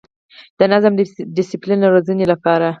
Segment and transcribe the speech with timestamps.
[0.59, 0.93] د نظم،
[1.35, 2.67] ډسپلین او روزنې لپاره